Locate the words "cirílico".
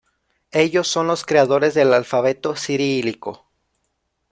2.55-3.45